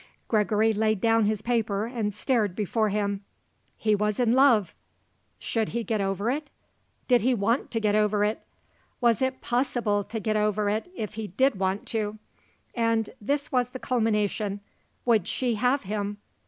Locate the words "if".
10.95-11.13